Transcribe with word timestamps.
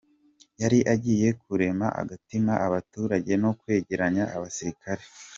Yari 0.61 0.79
agiye 0.93 1.27
kurema 1.43 1.87
agatima 2.01 2.53
abaturage 2.67 3.33
no 3.43 3.51
kwegeranya 3.59 4.23
abasilikare. 4.35 5.03